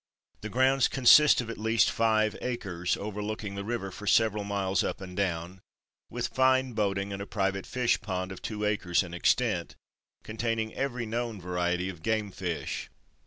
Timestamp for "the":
0.41-0.49, 3.53-3.63